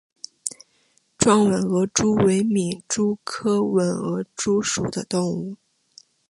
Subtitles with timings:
[1.15, 5.57] 壮吻额蛛为皿蛛科吻额蛛属的动物。